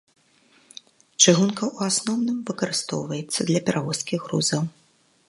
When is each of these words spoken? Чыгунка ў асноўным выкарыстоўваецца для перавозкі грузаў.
Чыгунка 1.21 1.65
ў 1.75 1.77
асноўным 1.93 2.39
выкарыстоўваецца 2.49 3.39
для 3.51 3.59
перавозкі 3.69 4.15
грузаў. 4.25 4.61